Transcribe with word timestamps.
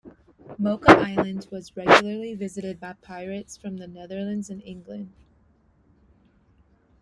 Mocha 0.57 0.93
Island 0.99 1.47
was 1.51 1.77
regularly 1.77 2.33
visited 2.33 2.79
by 2.79 2.93
pirates 2.93 3.55
from 3.55 3.77
the 3.77 3.85
Netherlands 3.85 4.49
and 4.49 4.63
England. 4.63 5.13